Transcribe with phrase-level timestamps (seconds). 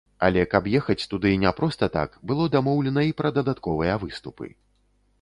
[0.27, 4.55] Але каб ехаць туды не проста так, было дамоўлена і пра дадатковыя выступы.